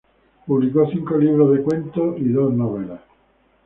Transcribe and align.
Publicó 0.47 0.89
cinco 0.89 1.15
libros 1.15 1.55
de 1.55 1.61
cuentos 1.61 2.19
y 2.19 2.29
dos 2.29 2.51
novelas. 2.51 3.01